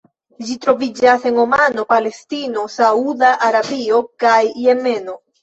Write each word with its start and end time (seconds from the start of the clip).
Ĝi 0.45 0.53
troviĝas 0.61 1.27
en 1.31 1.37
Omano, 1.43 1.83
Palestino, 1.93 2.65
Sauda 2.77 3.31
Arabio 3.51 4.03
kaj 4.27 4.41
Jemeno. 4.65 5.17